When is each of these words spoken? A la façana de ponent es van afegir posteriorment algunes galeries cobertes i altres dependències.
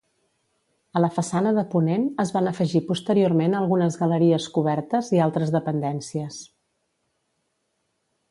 A 0.99 1.01
la 1.01 1.09
façana 1.17 1.51
de 1.57 1.63
ponent 1.73 2.05
es 2.23 2.31
van 2.37 2.49
afegir 2.51 2.81
posteriorment 2.87 3.57
algunes 3.59 3.99
galeries 4.01 4.47
cobertes 4.55 5.13
i 5.17 5.23
altres 5.27 5.53
dependències. 5.57 6.41